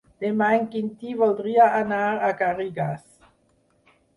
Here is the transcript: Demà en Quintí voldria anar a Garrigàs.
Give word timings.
Demà 0.23 0.45
en 0.59 0.63
Quintí 0.75 1.13
voldria 1.19 1.67
anar 1.81 2.01
a 2.09 2.33
Garrigàs. 2.43 3.05